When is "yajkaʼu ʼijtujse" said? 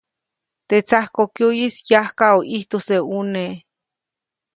1.89-2.95